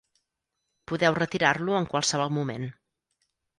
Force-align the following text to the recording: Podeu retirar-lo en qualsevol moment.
Podeu 0.91 1.17
retirar-lo 1.19 1.77
en 1.83 1.87
qualsevol 1.93 2.35
moment. 2.41 2.69